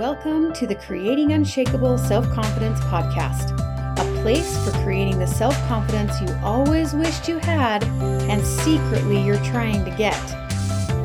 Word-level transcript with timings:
Welcome 0.00 0.54
to 0.54 0.66
the 0.66 0.76
Creating 0.76 1.34
Unshakable 1.34 1.98
Self 1.98 2.26
Confidence 2.30 2.80
podcast, 2.80 3.52
a 3.98 4.22
place 4.22 4.56
for 4.64 4.70
creating 4.82 5.18
the 5.18 5.26
self 5.26 5.54
confidence 5.68 6.18
you 6.22 6.34
always 6.42 6.94
wished 6.94 7.28
you 7.28 7.36
had 7.36 7.84
and 7.84 8.42
secretly 8.42 9.22
you're 9.22 9.44
trying 9.44 9.84
to 9.84 9.90
get. 9.90 10.18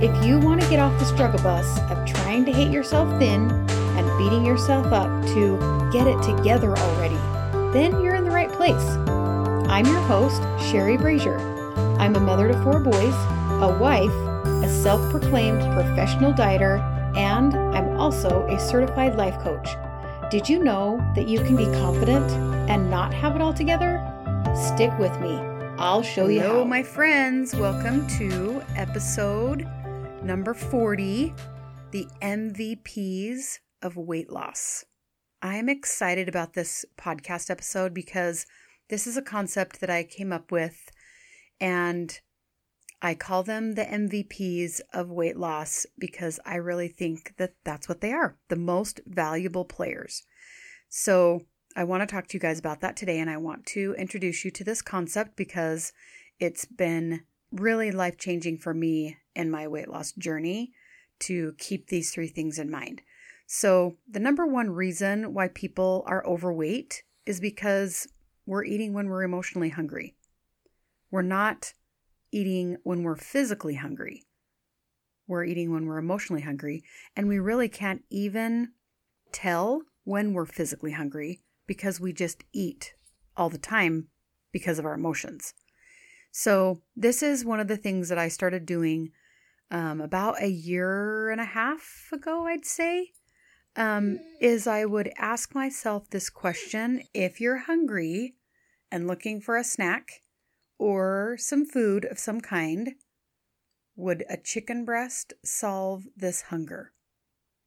If 0.02 0.26
you 0.26 0.40
want 0.40 0.62
to 0.62 0.70
get 0.70 0.80
off 0.80 0.98
the 0.98 1.06
struggle 1.06 1.44
bus 1.44 1.78
of 1.92 2.06
trying 2.06 2.46
to 2.46 2.54
hate 2.54 2.72
yourself 2.72 3.10
thin 3.20 3.52
and 3.98 4.18
beating 4.18 4.46
yourself 4.46 4.86
up 4.94 5.10
to 5.34 5.90
get 5.92 6.08
it 6.08 6.24
together 6.24 6.78
already, 6.78 7.20
then 7.78 8.02
you're 8.02 8.16
in 8.16 8.24
the 8.24 8.32
right 8.32 8.50
place. 8.50 8.82
I'm 9.68 9.86
your 9.88 10.00
host, 10.04 10.42
Sherry 10.72 10.96
Brazier. 10.96 11.38
I'm 12.00 12.16
a 12.16 12.22
mother 12.22 12.48
to 12.48 12.64
four 12.64 12.80
boys, 12.80 13.14
a 13.62 13.78
wife, 13.78 14.16
a 14.64 14.70
self 14.70 15.02
proclaimed 15.12 15.60
professional 15.74 16.32
dieter, 16.32 16.80
and 17.18 17.65
also 18.06 18.46
a 18.50 18.60
certified 18.60 19.16
life 19.16 19.40
coach. 19.40 19.68
Did 20.30 20.48
you 20.48 20.64
know 20.64 21.04
that 21.16 21.28
you 21.28 21.40
can 21.40 21.56
be 21.56 21.66
confident 21.66 22.30
and 22.70 22.88
not 22.88 23.12
have 23.12 23.36
it 23.36 23.42
all 23.42 23.52
together? 23.52 24.00
Stick 24.54 24.96
with 25.00 25.20
me. 25.20 25.38
I'll 25.80 26.04
show 26.04 26.28
you 26.28 26.40
Hello, 26.40 26.60
how. 26.60 26.66
my 26.66 26.84
friends. 26.84 27.56
Welcome 27.56 28.06
to 28.20 28.62
episode 28.76 29.68
number 30.22 30.54
40 30.54 31.34
The 31.90 32.08
MVPs 32.22 33.58
of 33.82 33.98
Weight 33.98 34.30
Loss. 34.30 34.86
I'm 35.42 35.68
excited 35.68 36.30
about 36.30 36.54
this 36.54 36.86
podcast 37.00 37.50
episode 37.50 37.92
because 37.92 38.46
this 38.88 39.08
is 39.08 39.18
a 39.18 39.24
concept 39.24 39.80
that 39.82 39.90
I 39.90 40.04
came 40.04 40.32
up 40.32 40.52
with, 40.52 40.92
and 41.60 42.20
I 43.02 43.14
call 43.14 43.44
them 43.44 43.74
the 43.74 43.86
MVPs 43.86 44.82
of 44.94 45.10
weight 45.10 45.38
loss 45.38 45.86
because 45.98 46.40
I 46.46 46.56
really 46.56 46.88
think 46.88 47.36
that 47.38 47.54
that's 47.64 47.90
what 47.90 48.02
they 48.02 48.12
are 48.12 48.38
the 48.48 48.56
most 48.56 49.02
valuable 49.06 49.66
players. 49.66 50.24
So, 50.90 51.42
I 51.78 51.84
want 51.84 52.02
to 52.02 52.08
talk 52.08 52.28
to 52.28 52.38
you 52.38 52.40
guys 52.40 52.58
about 52.58 52.80
that 52.82 52.96
today, 52.96 53.20
and 53.20 53.30
I 53.30 53.36
want 53.36 53.66
to 53.68 53.96
introduce 53.98 54.46
you 54.46 54.52
to 54.52 54.64
this 54.64 54.82
concept 54.82 55.36
because 55.36 55.92
it's 56.40 56.64
been 56.64 57.26
really 57.52 57.92
life 57.92 58.18
changing 58.18 58.60
for 58.60 58.74
me 58.74 59.18
in 59.36 59.52
my 59.52 59.68
weight 59.68 59.90
loss 59.90 60.14
journey 60.14 60.72
to 61.20 61.54
keep 61.58 61.88
these 61.88 62.12
three 62.12 62.28
things 62.28 62.58
in 62.58 62.72
mind. 62.72 63.02
So, 63.46 63.98
the 64.10 64.20
number 64.20 64.46
one 64.46 64.70
reason 64.72 65.34
why 65.34 65.50
people 65.50 66.04
are 66.08 66.26
overweight 66.26 67.04
is 67.26 67.40
because 67.40 68.08
we're 68.46 68.64
eating 68.64 68.94
when 68.94 69.08
we're 69.08 69.24
emotionally 69.24 69.70
hungry. 69.70 70.16
We're 71.12 71.22
not 71.22 71.74
eating 72.36 72.76
when 72.84 73.04
we're 73.04 73.16
physically 73.16 73.76
hungry. 73.76 74.24
We're 75.26 75.46
eating 75.46 75.72
when 75.72 75.86
we're 75.86 75.98
emotionally 75.98 76.42
hungry, 76.42 76.84
and 77.16 77.28
we 77.28 77.40
really 77.40 77.70
can't 77.70 78.04
even 78.10 78.74
tell 79.32 79.84
when 80.04 80.34
we're 80.34 80.46
physically 80.46 80.92
hungry 80.92 81.42
because 81.66 82.00
we 82.00 82.12
just 82.12 82.44
eat 82.52 82.94
all 83.38 83.50
the 83.50 83.58
time 83.58 84.10
because 84.52 84.78
of 84.78 84.86
our 84.86 84.94
emotions. 84.94 85.54
So, 86.32 86.82
this 86.96 87.24
is 87.24 87.46
one 87.46 87.62
of 87.62 87.70
the 87.70 87.78
things 87.78 88.10
that 88.10 88.18
I 88.18 88.28
started 88.28 88.66
doing 88.66 89.12
um, 89.72 90.02
about 90.02 90.42
a 90.42 90.50
year 90.50 91.30
and 91.30 91.40
a 91.40 91.46
half 91.46 92.10
ago, 92.12 92.46
I'd 92.48 92.66
say. 92.66 93.12
Um, 93.78 94.20
is 94.40 94.68
I 94.68 94.86
would 94.86 95.12
ask 95.18 95.56
myself 95.56 96.10
this 96.10 96.30
question 96.30 97.04
if 97.14 97.42
you're 97.42 97.60
hungry 97.60 98.36
and 98.92 99.08
looking 99.08 99.42
for 99.42 99.58
a 99.58 99.64
snack 99.64 100.22
or 100.78 101.36
some 101.40 101.66
food 101.66 102.06
of 102.06 102.20
some 102.20 102.42
kind, 102.42 102.96
would 103.96 104.26
a 104.30 104.38
chicken 104.38 104.86
breast 104.86 105.34
solve 105.44 106.04
this 106.16 106.44
hunger? 106.44 106.94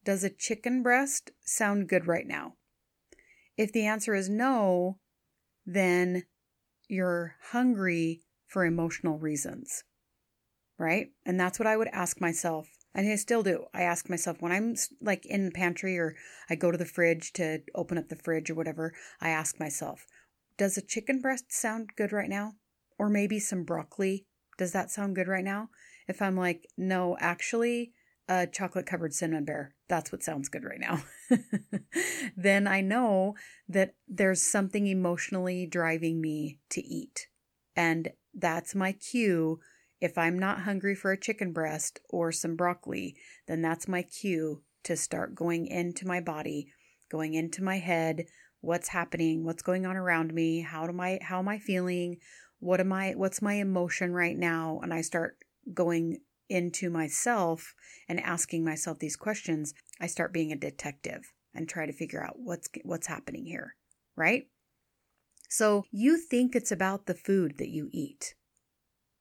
Does 0.05 0.25
a 0.25 0.31
chicken 0.31 0.83
breast 0.83 1.31
sound 1.45 1.89
good 1.89 2.07
right 2.07 2.27
now? 2.27 2.55
If 3.57 3.73
the 3.73 3.87
answer 3.87 4.15
is 4.15 4.29
no, 4.29 4.99
then 5.67 6.25
you're 6.89 7.37
hungry 7.51 8.23
for 8.47 8.65
emotional 8.65 9.19
reasons, 9.19 9.85
right? 10.79 11.09
And 11.27 11.39
that's 11.39 11.59
what 11.59 11.67
I 11.67 11.77
would 11.77 11.89
ask 11.89 12.21
myself. 12.21 12.69
And 12.95 13.11
I 13.11 13.17
still 13.17 13.43
do. 13.43 13.67
I 13.75 13.83
ask 13.83 14.09
myself 14.09 14.41
when 14.41 14.53
I'm 14.53 14.75
like 15.01 15.27
in 15.27 15.45
the 15.45 15.51
pantry 15.51 15.99
or 15.99 16.17
I 16.49 16.55
go 16.55 16.71
to 16.71 16.79
the 16.79 16.87
fridge 16.87 17.33
to 17.35 17.61
open 17.75 17.99
up 17.99 18.09
the 18.09 18.17
fridge 18.17 18.51
or 18.51 18.55
whatever, 18.55 18.95
I 19.21 19.29
ask 19.29 19.61
myself, 19.61 20.07
does 20.57 20.77
a 20.79 20.83
chicken 20.83 21.21
breast 21.21 21.53
sound 21.53 21.91
good 21.97 22.13
right 22.13 22.31
now? 22.31 22.55
Or 22.99 23.09
maybe 23.09 23.39
some 23.39 23.65
broccoli. 23.65 24.27
Does 24.57 24.73
that 24.73 24.91
sound 24.91 25.15
good 25.15 25.29
right 25.29 25.45
now? 25.45 25.71
If 26.09 26.21
I'm 26.21 26.37
like, 26.37 26.67
no, 26.77 27.17
actually, 27.21 27.93
a 28.29 28.47
chocolate 28.47 28.87
covered 28.87 29.15
cinnamon 29.15 29.45
bear. 29.45 29.75
That's 29.89 30.13
what 30.13 30.23
sounds 30.23 30.49
good 30.49 30.65
right 30.65 30.81
now. 30.81 31.03
then 32.37 32.67
I 32.67 32.81
know 32.81 33.35
that 33.69 33.95
there's 34.07 34.43
something 34.43 34.87
emotionally 34.87 35.67
driving 35.67 36.21
me 36.21 36.59
to 36.71 36.85
eat. 36.85 37.29
And 37.75 38.11
that's 38.35 38.75
my 38.75 38.93
cue. 38.93 39.61
If 40.01 40.19
I'm 40.19 40.39
not 40.39 40.61
hungry 40.61 40.95
for 40.95 41.11
a 41.11 41.21
chicken 41.21 41.53
breast 41.53 42.01
or 42.11 42.31
some 42.33 42.55
broccoli, 42.55 43.17
then 43.47 43.63
that's 43.63 43.89
my 43.89 44.03
cue 44.03 44.63
to 44.85 44.97
start 44.97 45.35
going 45.35 45.67
into 45.67 46.07
my 46.07 46.21
body, 46.21 46.69
going 47.11 47.35
into 47.35 47.63
my 47.63 47.79
head, 47.79 48.27
what's 48.61 48.89
happening, 48.89 49.45
what's 49.45 49.63
going 49.63 49.87
on 49.87 49.97
around 49.97 50.35
me, 50.35 50.61
how 50.61 50.85
am 50.85 51.01
I 51.01 51.19
how 51.23 51.39
am 51.39 51.49
I 51.49 51.59
feeling, 51.59 52.19
what 52.61 52.81
am 52.81 52.93
I 52.93 53.13
what's 53.13 53.43
my 53.43 53.55
emotion 53.55 54.13
right 54.13 54.37
now, 54.37 54.81
and 54.83 54.93
I 54.93 55.01
start 55.01 55.39
going 55.73 56.19
into 56.49 56.91
myself 56.91 57.75
and 58.09 58.21
asking 58.21 58.65
myself 58.65 58.99
these 58.99 59.17
questions, 59.17 59.75
I 60.01 60.07
start 60.07 60.33
being 60.33 60.53
a 60.53 60.57
detective 60.57 61.33
and 61.55 61.69
try 61.69 61.87
to 61.87 61.93
figure 61.93 62.25
out 62.25 62.39
what's 62.39 62.69
what's 62.85 63.07
happening 63.07 63.47
here, 63.47 63.75
right? 64.17 64.49
So 65.49 65.85
you 65.91 66.19
think 66.19 66.55
it's 66.55 66.73
about 66.73 67.07
the 67.07 67.15
food 67.15 67.59
that 67.59 67.71
you 67.71 67.89
eat, 67.93 68.35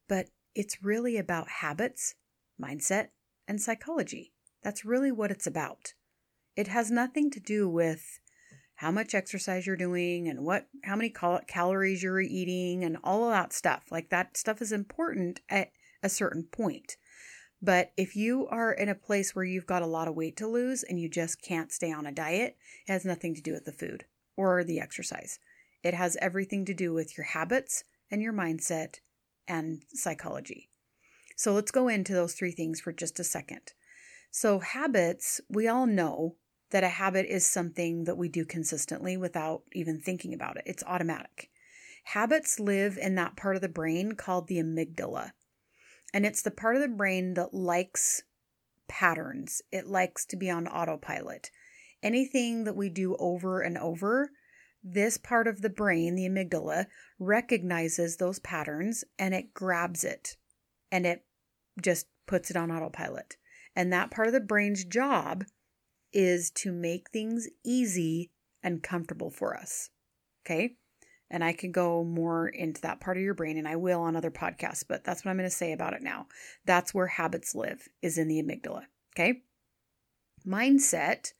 but 0.08 0.26
it's 0.54 0.82
really 0.82 1.16
about 1.16 1.48
habits, 1.48 2.14
mindset, 2.60 3.08
and 3.46 3.60
psychology. 3.60 4.32
That's 4.62 4.84
really 4.84 5.12
what 5.12 5.30
it's 5.30 5.46
about. 5.46 5.94
It 6.56 6.68
has 6.68 6.90
nothing 6.90 7.30
to 7.30 7.40
do 7.40 7.68
with 7.68 8.18
how 8.78 8.92
much 8.92 9.12
exercise 9.12 9.66
you're 9.66 9.76
doing 9.76 10.28
and 10.28 10.44
what 10.44 10.68
how 10.84 10.94
many 10.94 11.10
cal- 11.10 11.40
calories 11.48 12.00
you're 12.00 12.20
eating 12.20 12.84
and 12.84 12.96
all 13.02 13.24
of 13.24 13.32
that 13.32 13.52
stuff. 13.52 13.86
Like 13.90 14.08
that 14.10 14.36
stuff 14.36 14.62
is 14.62 14.70
important 14.70 15.40
at 15.48 15.72
a 16.00 16.08
certain 16.08 16.44
point. 16.44 16.96
But 17.60 17.90
if 17.96 18.14
you 18.14 18.46
are 18.46 18.72
in 18.72 18.88
a 18.88 18.94
place 18.94 19.34
where 19.34 19.44
you've 19.44 19.66
got 19.66 19.82
a 19.82 19.86
lot 19.86 20.06
of 20.06 20.14
weight 20.14 20.36
to 20.36 20.46
lose 20.46 20.84
and 20.84 21.00
you 21.00 21.08
just 21.08 21.42
can't 21.42 21.72
stay 21.72 21.90
on 21.90 22.06
a 22.06 22.12
diet, 22.12 22.56
it 22.86 22.92
has 22.92 23.04
nothing 23.04 23.34
to 23.34 23.42
do 23.42 23.52
with 23.52 23.64
the 23.64 23.72
food 23.72 24.04
or 24.36 24.62
the 24.62 24.78
exercise. 24.78 25.40
It 25.82 25.94
has 25.94 26.16
everything 26.20 26.64
to 26.66 26.74
do 26.74 26.92
with 26.94 27.18
your 27.18 27.24
habits 27.24 27.82
and 28.12 28.22
your 28.22 28.32
mindset 28.32 29.00
and 29.48 29.82
psychology. 29.92 30.70
So 31.34 31.52
let's 31.52 31.72
go 31.72 31.88
into 31.88 32.12
those 32.12 32.34
three 32.34 32.52
things 32.52 32.80
for 32.80 32.92
just 32.92 33.18
a 33.18 33.24
second. 33.24 33.72
So, 34.30 34.60
habits, 34.60 35.40
we 35.48 35.66
all 35.66 35.86
know 35.86 36.36
that 36.70 36.84
a 36.84 36.88
habit 36.88 37.26
is 37.26 37.46
something 37.46 38.04
that 38.04 38.18
we 38.18 38.28
do 38.28 38.44
consistently 38.44 39.16
without 39.16 39.62
even 39.72 40.00
thinking 40.00 40.34
about 40.34 40.56
it, 40.56 40.64
it's 40.66 40.82
automatic. 40.84 41.50
Habits 42.04 42.58
live 42.58 42.96
in 42.96 43.14
that 43.16 43.36
part 43.36 43.56
of 43.56 43.62
the 43.62 43.68
brain 43.68 44.12
called 44.12 44.48
the 44.48 44.58
amygdala. 44.58 45.32
And 46.14 46.24
it's 46.24 46.42
the 46.42 46.50
part 46.50 46.76
of 46.76 46.82
the 46.82 46.88
brain 46.88 47.34
that 47.34 47.52
likes 47.52 48.22
patterns, 48.88 49.60
it 49.70 49.86
likes 49.86 50.24
to 50.26 50.36
be 50.36 50.48
on 50.48 50.66
autopilot. 50.66 51.50
Anything 52.02 52.64
that 52.64 52.76
we 52.76 52.88
do 52.88 53.16
over 53.16 53.60
and 53.60 53.76
over, 53.76 54.30
this 54.82 55.18
part 55.18 55.46
of 55.46 55.60
the 55.60 55.68
brain, 55.68 56.14
the 56.14 56.28
amygdala, 56.28 56.86
recognizes 57.18 58.16
those 58.16 58.38
patterns 58.38 59.04
and 59.18 59.34
it 59.34 59.52
grabs 59.52 60.04
it 60.04 60.36
and 60.90 61.04
it 61.04 61.24
just 61.80 62.06
puts 62.26 62.50
it 62.50 62.56
on 62.56 62.70
autopilot. 62.70 63.36
And 63.76 63.92
that 63.92 64.10
part 64.10 64.28
of 64.28 64.32
the 64.32 64.40
brain's 64.40 64.84
job 64.84 65.44
is 66.12 66.50
to 66.50 66.72
make 66.72 67.10
things 67.10 67.48
easy 67.64 68.30
and 68.62 68.82
comfortable 68.82 69.30
for 69.30 69.56
us. 69.56 69.90
Okay. 70.44 70.74
And 71.30 71.44
I 71.44 71.52
can 71.52 71.72
go 71.72 72.04
more 72.04 72.48
into 72.48 72.80
that 72.82 73.00
part 73.00 73.18
of 73.18 73.22
your 73.22 73.34
brain 73.34 73.58
and 73.58 73.68
I 73.68 73.76
will 73.76 74.00
on 74.00 74.16
other 74.16 74.30
podcasts, 74.30 74.84
but 74.88 75.04
that's 75.04 75.24
what 75.24 75.30
I'm 75.30 75.36
going 75.36 75.48
to 75.48 75.54
say 75.54 75.72
about 75.72 75.92
it 75.92 76.02
now. 76.02 76.26
That's 76.64 76.94
where 76.94 77.06
habits 77.06 77.54
live, 77.54 77.86
is 78.00 78.16
in 78.16 78.28
the 78.28 78.42
amygdala. 78.42 78.84
Okay. 79.14 79.42
Mindset 80.46 81.32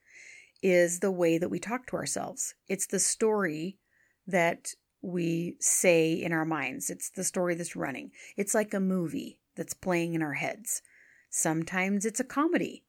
is 0.62 1.00
the 1.00 1.10
way 1.10 1.38
that 1.38 1.48
we 1.48 1.58
talk 1.58 1.86
to 1.86 1.96
ourselves, 1.96 2.54
it's 2.68 2.86
the 2.86 2.98
story 2.98 3.78
that 4.26 4.74
we 5.00 5.56
say 5.60 6.12
in 6.12 6.32
our 6.32 6.44
minds, 6.44 6.90
it's 6.90 7.10
the 7.10 7.24
story 7.24 7.54
that's 7.54 7.76
running. 7.76 8.10
It's 8.36 8.54
like 8.54 8.74
a 8.74 8.80
movie 8.80 9.38
that's 9.56 9.74
playing 9.74 10.14
in 10.14 10.22
our 10.22 10.34
heads. 10.34 10.82
Sometimes 11.30 12.04
it's 12.04 12.20
a 12.20 12.24
comedy, 12.24 12.84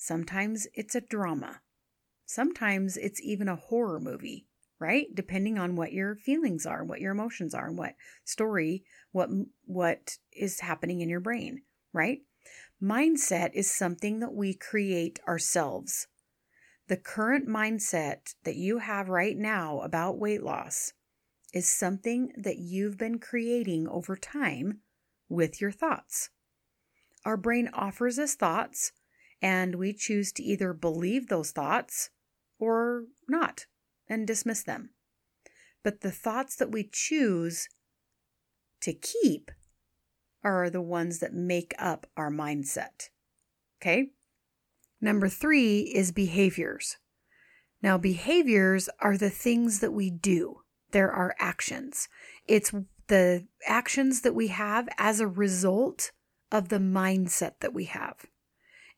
sometimes 0.00 0.66
it's 0.74 0.94
a 0.94 1.00
drama, 1.00 1.60
sometimes 2.24 2.96
it's 2.96 3.20
even 3.22 3.48
a 3.48 3.56
horror 3.56 4.00
movie 4.00 4.46
right? 4.80 5.14
Depending 5.14 5.58
on 5.58 5.76
what 5.76 5.92
your 5.92 6.16
feelings 6.16 6.64
are 6.64 6.82
what 6.82 7.00
your 7.00 7.12
emotions 7.12 7.54
are 7.54 7.66
and 7.68 7.76
what 7.76 7.94
story 8.24 8.82
what 9.12 9.28
what 9.66 10.16
is 10.32 10.60
happening 10.60 11.02
in 11.02 11.10
your 11.10 11.20
brain 11.20 11.60
right? 11.92 12.20
Mindset 12.82 13.50
is 13.52 13.70
something 13.70 14.20
that 14.20 14.32
we 14.32 14.54
create 14.54 15.20
ourselves. 15.28 16.06
The 16.88 16.96
current 16.96 17.46
mindset 17.46 18.34
that 18.44 18.56
you 18.56 18.78
have 18.78 19.08
right 19.08 19.36
now 19.36 19.80
about 19.80 20.18
weight 20.18 20.42
loss 20.42 20.92
is 21.52 21.68
something 21.68 22.32
that 22.36 22.58
you've 22.58 22.96
been 22.96 23.18
creating 23.18 23.86
over 23.86 24.16
time 24.16 24.80
with 25.28 25.60
your 25.60 25.72
thoughts. 25.72 26.30
Our 27.24 27.36
brain 27.36 27.68
offers 27.74 28.18
us 28.18 28.34
thoughts, 28.34 28.92
and 29.42 29.76
we 29.76 29.92
choose 29.92 30.32
to 30.32 30.42
either 30.42 30.72
believe 30.72 31.28
those 31.28 31.50
thoughts 31.50 32.10
or 32.58 33.04
not 33.28 33.66
and 34.08 34.26
dismiss 34.26 34.62
them. 34.62 34.90
But 35.82 36.00
the 36.00 36.10
thoughts 36.10 36.56
that 36.56 36.70
we 36.70 36.88
choose 36.90 37.68
to 38.82 38.92
keep 38.92 39.50
are 40.42 40.70
the 40.70 40.82
ones 40.82 41.18
that 41.20 41.32
make 41.32 41.74
up 41.78 42.06
our 42.16 42.30
mindset. 42.30 43.08
Okay? 43.80 44.10
Number 45.00 45.28
three 45.28 45.80
is 45.80 46.12
behaviors. 46.12 46.96
Now, 47.82 47.96
behaviors 47.96 48.90
are 49.00 49.16
the 49.16 49.30
things 49.30 49.80
that 49.80 49.92
we 49.92 50.10
do, 50.10 50.60
there 50.92 51.10
are 51.10 51.34
actions. 51.38 52.08
It's 52.46 52.72
the 53.06 53.46
actions 53.66 54.20
that 54.20 54.34
we 54.34 54.48
have 54.48 54.88
as 54.98 55.20
a 55.20 55.26
result 55.26 56.12
of 56.52 56.68
the 56.68 56.78
mindset 56.78 57.52
that 57.60 57.72
we 57.72 57.84
have. 57.84 58.26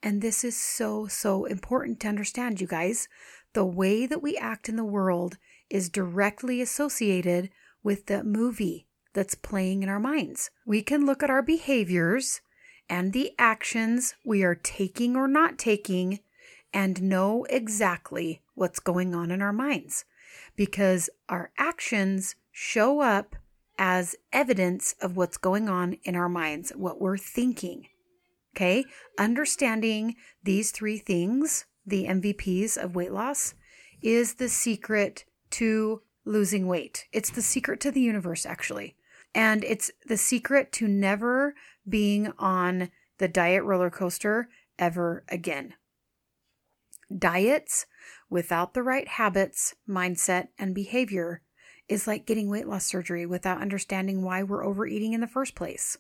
And 0.03 0.21
this 0.21 0.43
is 0.43 0.57
so, 0.57 1.07
so 1.07 1.45
important 1.45 2.01
to 2.01 2.09
understand, 2.09 2.61
you 2.61 2.67
guys. 2.67 3.09
The 3.53 3.65
way 3.65 4.07
that 4.07 4.23
we 4.23 4.37
act 4.37 4.69
in 4.69 4.77
the 4.77 4.85
world 4.85 5.39
is 5.71 5.89
directly 5.89 6.61
associated 6.61 7.51
with 7.83 8.07
the 8.07 8.25
movie 8.25 8.87
that's 9.13 9.35
playing 9.35 9.83
in 9.83 9.89
our 9.89 10.01
minds. 10.01 10.51
We 10.67 10.83
can 10.83 11.07
look 11.07 11.23
at 11.23 11.31
our 11.31 11.43
behaviors 11.43 12.41
and 12.89 13.13
the 13.13 13.33
actions 13.39 14.15
we 14.25 14.43
are 14.43 14.55
taking 14.55 15.17
or 15.17 15.29
not 15.29 15.59
taking 15.59 16.21
and 16.73 17.03
know 17.03 17.45
exactly 17.45 18.43
what's 18.55 18.81
going 18.81 19.15
on 19.15 19.31
in 19.31 19.43
our 19.43 19.53
minds 19.53 20.05
because 20.57 21.11
our 21.29 21.51
actions 21.59 22.35
show 22.51 23.01
up 23.01 23.37
as 23.79 24.17
evidence 24.33 24.95
of 25.01 25.17
what's 25.17 25.37
going 25.37 25.69
on 25.69 25.95
in 26.05 26.15
our 26.15 26.29
minds, 26.29 26.71
what 26.77 27.01
we're 27.01 27.19
thinking. 27.19 27.89
Okay, 28.55 28.85
understanding 29.19 30.17
these 30.43 30.73
three 30.73 30.99
things, 30.99 31.65
the 31.87 32.05
MVPs 32.05 32.77
of 32.77 32.95
weight 32.95 33.13
loss, 33.13 33.55
is 34.03 34.35
the 34.35 34.49
secret 34.49 35.25
to 35.51 36.03
losing 36.25 36.67
weight. 36.67 37.07
It's 37.13 37.31
the 37.31 37.43
secret 37.43 37.81
to 37.81 37.91
the 37.91 38.01
universe, 38.01 38.45
actually. 38.45 38.97
And 39.35 39.65
it's 39.65 39.91
the 40.07 40.17
secret 40.19 40.73
to 40.73 40.87
never 40.87 41.55
being 41.89 42.33
on 42.39 42.91
the 43.19 43.29
diet 43.29 43.65
roller 43.65 43.91
coaster 43.91 44.49
ever 44.79 45.25
again. 45.29 45.75
Diets 47.17 47.87
without 48.29 48.75
the 48.75 48.83
right 48.83 49.09
habits, 49.09 49.75
mindset, 49.89 50.49
and 50.59 50.75
behavior 50.75 51.43
is 51.89 52.07
like 52.07 52.27
getting 52.27 52.49
weight 52.49 52.67
loss 52.67 52.87
surgery 52.87 53.27
without 53.27 53.61
understanding 53.61 54.23
why 54.23 54.43
we're 54.43 54.65
overeating 54.65 55.13
in 55.13 55.21
the 55.21 55.27
first 55.27 55.55
place. 55.55 55.99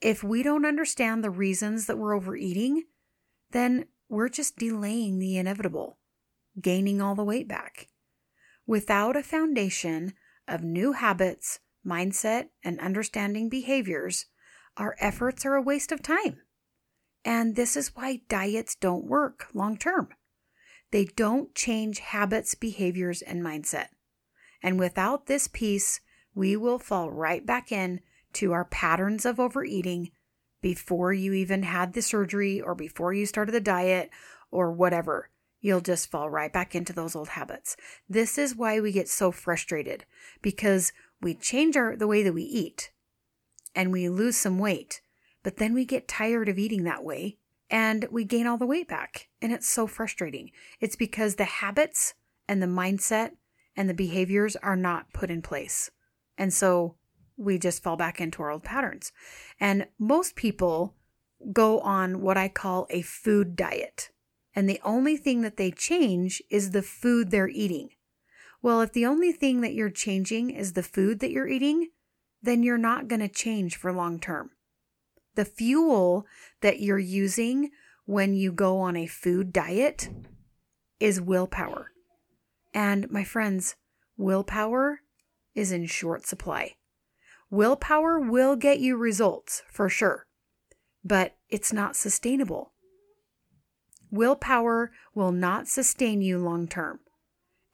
If 0.00 0.24
we 0.24 0.42
don't 0.42 0.64
understand 0.64 1.22
the 1.22 1.30
reasons 1.30 1.86
that 1.86 1.98
we're 1.98 2.16
overeating, 2.16 2.84
then 3.50 3.86
we're 4.08 4.28
just 4.28 4.56
delaying 4.56 5.18
the 5.18 5.36
inevitable, 5.36 5.98
gaining 6.60 7.00
all 7.02 7.14
the 7.14 7.24
weight 7.24 7.46
back. 7.46 7.88
Without 8.66 9.16
a 9.16 9.22
foundation 9.22 10.14
of 10.48 10.62
new 10.62 10.92
habits, 10.92 11.60
mindset, 11.86 12.48
and 12.64 12.80
understanding 12.80 13.48
behaviors, 13.48 14.26
our 14.76 14.96
efforts 15.00 15.44
are 15.44 15.54
a 15.54 15.62
waste 15.62 15.92
of 15.92 16.02
time. 16.02 16.40
And 17.24 17.54
this 17.54 17.76
is 17.76 17.94
why 17.94 18.22
diets 18.28 18.74
don't 18.74 19.04
work 19.04 19.48
long 19.52 19.76
term. 19.76 20.08
They 20.90 21.04
don't 21.04 21.54
change 21.54 21.98
habits, 21.98 22.54
behaviors, 22.54 23.22
and 23.22 23.42
mindset. 23.42 23.88
And 24.62 24.78
without 24.78 25.26
this 25.26 25.46
piece, 25.46 26.00
we 26.34 26.56
will 26.56 26.78
fall 26.78 27.10
right 27.10 27.44
back 27.44 27.70
in 27.70 28.00
to 28.34 28.52
our 28.52 28.64
patterns 28.64 29.24
of 29.24 29.40
overeating 29.40 30.10
before 30.60 31.12
you 31.12 31.32
even 31.32 31.62
had 31.62 31.92
the 31.92 32.02
surgery 32.02 32.60
or 32.60 32.74
before 32.74 33.12
you 33.12 33.26
started 33.26 33.52
the 33.52 33.60
diet 33.60 34.10
or 34.50 34.70
whatever. 34.72 35.30
You'll 35.60 35.80
just 35.80 36.10
fall 36.10 36.30
right 36.30 36.52
back 36.52 36.74
into 36.74 36.92
those 36.92 37.14
old 37.14 37.30
habits. 37.30 37.76
This 38.08 38.38
is 38.38 38.56
why 38.56 38.80
we 38.80 38.92
get 38.92 39.08
so 39.08 39.30
frustrated 39.30 40.04
because 40.40 40.92
we 41.20 41.34
change 41.34 41.76
our 41.76 41.96
the 41.96 42.06
way 42.06 42.22
that 42.22 42.32
we 42.32 42.42
eat 42.42 42.92
and 43.74 43.92
we 43.92 44.08
lose 44.08 44.36
some 44.36 44.58
weight, 44.58 45.02
but 45.42 45.58
then 45.58 45.74
we 45.74 45.84
get 45.84 46.08
tired 46.08 46.48
of 46.48 46.58
eating 46.58 46.84
that 46.84 47.04
way 47.04 47.36
and 47.70 48.06
we 48.10 48.24
gain 48.24 48.46
all 48.46 48.56
the 48.56 48.66
weight 48.66 48.88
back. 48.88 49.28
And 49.40 49.52
it's 49.52 49.68
so 49.68 49.86
frustrating. 49.86 50.50
It's 50.80 50.96
because 50.96 51.34
the 51.34 51.44
habits 51.44 52.14
and 52.48 52.62
the 52.62 52.66
mindset 52.66 53.32
and 53.76 53.88
the 53.88 53.94
behaviors 53.94 54.56
are 54.56 54.76
not 54.76 55.12
put 55.12 55.30
in 55.30 55.42
place. 55.42 55.90
And 56.36 56.52
so 56.52 56.96
we 57.40 57.58
just 57.58 57.82
fall 57.82 57.96
back 57.96 58.20
into 58.20 58.42
our 58.42 58.50
old 58.50 58.62
patterns. 58.62 59.12
And 59.58 59.86
most 59.98 60.36
people 60.36 60.94
go 61.52 61.80
on 61.80 62.20
what 62.20 62.36
I 62.36 62.48
call 62.48 62.86
a 62.90 63.02
food 63.02 63.56
diet. 63.56 64.10
And 64.54 64.68
the 64.68 64.80
only 64.84 65.16
thing 65.16 65.40
that 65.42 65.56
they 65.56 65.70
change 65.70 66.42
is 66.50 66.70
the 66.70 66.82
food 66.82 67.30
they're 67.30 67.48
eating. 67.48 67.90
Well, 68.62 68.82
if 68.82 68.92
the 68.92 69.06
only 69.06 69.32
thing 69.32 69.62
that 69.62 69.72
you're 69.72 69.90
changing 69.90 70.50
is 70.50 70.74
the 70.74 70.82
food 70.82 71.20
that 71.20 71.30
you're 71.30 71.48
eating, 71.48 71.88
then 72.42 72.62
you're 72.62 72.78
not 72.78 73.08
going 73.08 73.20
to 73.20 73.28
change 73.28 73.76
for 73.76 73.92
long 73.92 74.20
term. 74.20 74.50
The 75.34 75.44
fuel 75.44 76.26
that 76.60 76.80
you're 76.80 76.98
using 76.98 77.70
when 78.04 78.34
you 78.34 78.52
go 78.52 78.78
on 78.80 78.96
a 78.96 79.06
food 79.06 79.52
diet 79.52 80.10
is 80.98 81.20
willpower. 81.20 81.92
And 82.74 83.10
my 83.10 83.24
friends, 83.24 83.76
willpower 84.16 85.00
is 85.54 85.72
in 85.72 85.86
short 85.86 86.26
supply. 86.26 86.74
Willpower 87.50 88.20
will 88.20 88.54
get 88.54 88.78
you 88.78 88.96
results 88.96 89.62
for 89.68 89.88
sure, 89.88 90.26
but 91.04 91.36
it's 91.48 91.72
not 91.72 91.96
sustainable. 91.96 92.72
Willpower 94.10 94.92
will 95.14 95.32
not 95.32 95.66
sustain 95.66 96.22
you 96.22 96.38
long 96.38 96.68
term. 96.68 97.00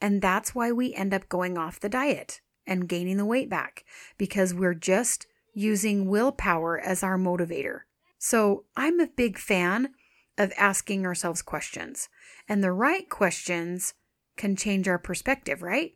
And 0.01 0.23
that's 0.23 0.55
why 0.55 0.73
we 0.73 0.95
end 0.95 1.13
up 1.13 1.29
going 1.29 1.59
off 1.59 1.81
the 1.81 1.89
diet 1.89 2.41
and 2.67 2.89
gaining 2.89 3.19
the 3.19 3.25
weight 3.25 3.49
back 3.49 3.85
because 4.19 4.55
we're 4.55 4.75
just 4.75 5.27
using 5.55 6.09
willpower 6.09 6.79
as 6.79 7.03
our 7.03 7.19
motivator. 7.19 7.81
So 8.19 8.65
I'm 8.77 8.99
a 9.01 9.07
big 9.07 9.39
fan 9.39 9.91
of 10.39 10.53
asking 10.57 11.07
ourselves 11.07 11.41
questions, 11.43 12.09
and 12.49 12.63
the 12.63 12.73
right 12.73 13.09
questions 13.09 13.95
can 14.37 14.57
change 14.57 14.87
our 14.87 14.99
perspective, 14.99 15.63
right? 15.63 15.93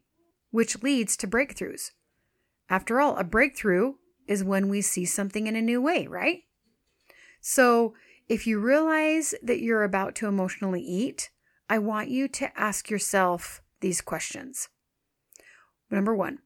Which 0.51 0.83
leads 0.83 1.17
to 1.19 1.27
breakthroughs. 1.27 1.91
After 2.71 3.01
all, 3.01 3.17
a 3.17 3.25
breakthrough 3.25 3.95
is 4.29 4.45
when 4.45 4.69
we 4.69 4.81
see 4.81 5.05
something 5.05 5.49
in 5.49 5.57
a 5.57 5.63
new 5.63 5.83
way, 5.83 6.07
right? 6.07 6.45
So 7.41 7.95
if 8.29 8.47
you 8.47 8.61
realize 8.61 9.35
that 9.43 9.61
you're 9.61 9.83
about 9.83 10.15
to 10.17 10.29
emotionally 10.29 10.81
eat, 10.81 11.31
I 11.69 11.79
want 11.79 12.09
you 12.09 12.29
to 12.29 12.59
ask 12.59 12.89
yourself 12.89 13.61
these 13.81 14.01
questions. 14.01 14.69
Number 15.91 16.15
one, 16.15 16.39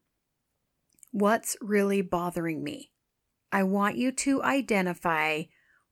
what's 1.11 1.55
really 1.61 2.01
bothering 2.01 2.63
me? 2.63 2.91
I 3.51 3.61
want 3.61 3.95
you 3.95 4.11
to 4.11 4.41
identify 4.41 5.43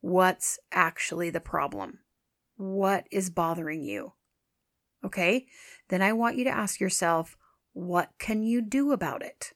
what's 0.01 0.57
actually 0.71 1.29
the 1.29 1.39
problem. 1.39 1.99
What 2.57 3.05
is 3.11 3.29
bothering 3.29 3.83
you? 3.83 4.13
Okay. 5.05 5.45
Then 5.89 6.01
I 6.01 6.13
want 6.13 6.37
you 6.37 6.43
to 6.45 6.49
ask 6.49 6.79
yourself, 6.79 7.37
what 7.73 8.09
can 8.17 8.43
you 8.43 8.61
do 8.61 8.91
about 8.91 9.21
it? 9.21 9.53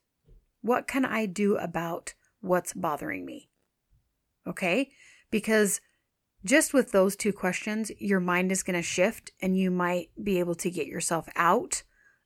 What 0.62 0.88
can 0.88 1.06
I 1.06 1.26
do 1.26 1.58
about 1.58 2.14
what's 2.42 2.74
bothering 2.74 3.26
me? 3.26 3.50
Okay. 4.46 4.92
Because 5.30 5.82
just 6.46 6.74
with 6.74 6.92
those 6.92 7.16
two 7.16 7.34
questions, 7.34 7.92
your 8.00 8.20
mind 8.20 8.52
is 8.52 8.64
going 8.64 8.76
to 8.76 8.82
shift 8.82 9.32
and 9.42 9.58
you 9.58 9.70
might 9.70 10.10
be 10.22 10.40
able 10.40 10.56
to 10.56 10.72
get 10.72 10.88
yourself 10.88 11.28
out 11.36 11.84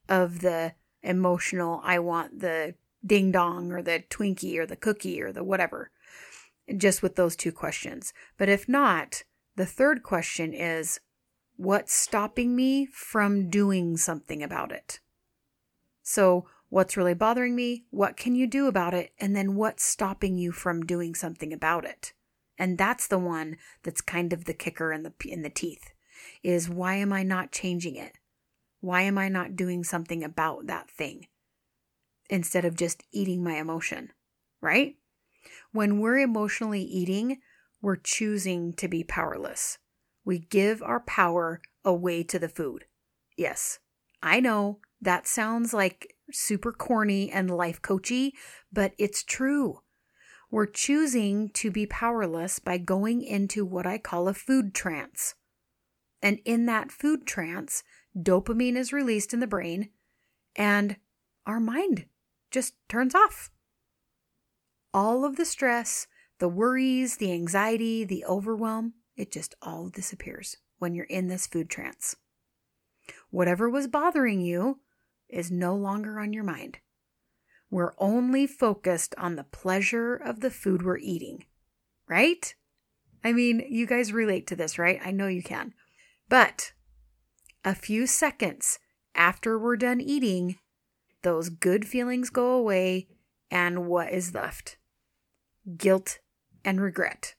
of 0.08 0.42
the 0.42 0.74
emotional, 1.02 1.82
I 1.84 2.00
want 2.00 2.40
the 2.40 2.76
ding 3.06 3.32
dong 3.32 3.72
or 3.72 3.82
the 3.82 4.04
Twinkie 4.10 4.58
or 4.58 4.66
the 4.66 4.76
cookie 4.76 5.22
or 5.22 5.32
the 5.32 5.44
whatever, 5.44 5.90
just 6.78 7.02
with 7.02 7.16
those 7.16 7.36
two 7.36 7.52
questions. 7.52 8.14
But 8.38 8.50
if 8.50 8.70
not, 8.70 9.24
the 9.56 9.66
third 9.66 10.04
question 10.04 10.54
is 10.54 11.00
what's 11.56 11.94
stopping 11.94 12.56
me 12.56 12.86
from 12.86 13.50
doing 13.50 13.98
something 13.98 14.44
about 14.44 14.72
it? 14.72 15.00
So, 16.04 16.48
what's 16.72 16.98
really 16.98 17.14
bothering 17.14 17.56
me? 17.56 17.86
What 17.92 18.18
can 18.18 18.34
you 18.34 18.48
do 18.48 18.66
about 18.66 18.96
it? 18.96 19.12
And 19.20 19.36
then 19.36 19.54
what's 19.54 19.84
stopping 19.84 20.40
you 20.40 20.52
from 20.52 20.82
doing 20.82 21.14
something 21.14 21.54
about 21.54 21.86
it? 21.86 22.14
And 22.58 22.80
that's 22.80 23.08
the 23.08 23.20
one 23.20 23.58
that's 23.84 24.02
kind 24.02 24.34
of 24.34 24.46
the 24.46 24.56
kicker 24.56 24.92
in 24.92 25.04
the 25.04 25.14
in 25.24 25.44
the 25.44 25.52
teeth 25.52 25.92
is 26.42 26.68
why 26.68 26.96
am 26.96 27.14
I 27.14 27.22
not 27.22 27.52
changing 27.52 27.96
it? 27.96 28.14
Why 28.80 29.04
am 29.04 29.20
I 29.20 29.30
not 29.30 29.56
doing 29.56 29.84
something 29.84 30.24
about 30.24 30.66
that 30.66 30.90
thing? 30.90 31.28
instead 32.32 32.66
of 32.66 32.76
just 32.76 33.04
eating 33.12 33.44
my 33.44 33.56
emotion, 33.56 34.12
right? 34.62 34.96
When 35.74 36.00
we're 36.00 36.20
emotionally 36.20 36.82
eating, 36.82 37.40
we're 37.82 37.98
choosing 37.98 38.74
to 38.74 38.88
be 38.88 39.04
powerless. 39.04 39.78
We 40.24 40.40
give 40.40 40.82
our 40.82 41.02
power 41.02 41.62
away 41.84 42.24
to 42.24 42.40
the 42.40 42.50
food. 42.50 42.86
Yes, 43.38 43.80
I 44.24 44.40
know 44.40 44.80
that 45.02 45.28
sounds 45.28 45.74
like 45.74 46.16
super 46.34 46.72
corny 46.72 47.32
and 47.32 47.50
life 47.50 47.82
coachy, 47.82 48.34
but 48.72 48.94
it's 48.98 49.24
true. 49.24 49.82
We're 50.50 50.66
choosing 50.66 51.50
to 51.52 51.72
be 51.72 51.86
powerless 51.86 52.60
by 52.60 52.78
going 52.78 53.22
into 53.22 53.66
what 53.66 53.86
I 53.86 53.98
call 53.98 54.28
a 54.28 54.34
food 54.34 54.74
trance. 54.76 55.36
And 56.22 56.40
in 56.46 56.66
that 56.66 56.92
food 56.92 57.26
trance, 57.26 57.84
dopamine 58.18 58.76
is 58.76 58.92
released 58.92 59.34
in 59.34 59.40
the 59.40 59.48
brain 59.48 59.90
and 60.56 60.98
our 61.46 61.60
mind 61.60 62.06
just 62.52 62.74
turns 62.90 63.16
off. 63.16 63.50
All 64.94 65.24
of 65.24 65.38
the 65.38 65.46
stress, 65.46 66.08
the 66.40 66.50
worries, 66.50 67.18
the 67.18 67.32
anxiety, 67.32 68.04
the 68.04 68.26
overwhelm, 68.26 68.94
it 69.16 69.32
just 69.32 69.56
all 69.62 69.90
disappears 69.90 70.58
when 70.80 70.94
you're 70.94 71.06
in 71.06 71.28
this 71.28 71.48
food 71.48 71.70
trance. 71.70 72.16
Whatever 73.30 73.70
was 73.70 73.88
bothering 73.88 74.42
you 74.42 74.80
is 75.32 75.52
no 75.52 75.76
longer 75.76 76.20
on 76.20 76.34
your 76.34 76.44
mind. 76.44 76.80
We're 77.70 77.94
only 77.98 78.48
focused 78.48 79.16
on 79.18 79.36
the 79.36 79.46
pleasure 79.46 80.16
of 80.16 80.42
the 80.42 80.52
food 80.52 80.84
we're 80.84 80.98
eating, 80.98 81.46
right? 82.08 82.54
I 83.24 83.34
mean, 83.34 83.66
you 83.70 83.86
guys 83.86 84.12
relate 84.12 84.48
to 84.48 84.56
this, 84.56 84.78
right? 84.78 85.00
I 85.04 85.12
know 85.12 85.28
you 85.28 85.44
can. 85.44 85.74
But 86.28 86.74
a 87.64 87.76
few 87.76 88.08
seconds 88.08 88.80
after 89.16 89.58
we're 89.58 89.78
done 89.78 90.02
eating, 90.02 90.58
those 91.22 91.50
good 91.50 91.88
feelings 91.88 92.30
go 92.30 92.52
away, 92.52 93.08
and 93.50 93.86
what 93.88 94.12
is 94.12 94.34
left? 94.34 94.78
Guilt 95.78 96.20
and 96.66 96.82
regret 96.82 97.36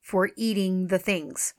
for 0.00 0.30
eating 0.36 0.88
the 0.88 0.98
things. 0.98 1.54